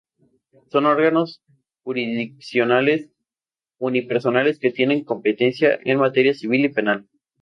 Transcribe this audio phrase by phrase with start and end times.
[0.71, 1.43] Son órganos
[1.83, 3.11] jurisdiccionales
[3.77, 7.07] unipersonales que tienen competencia en materia civil y penal.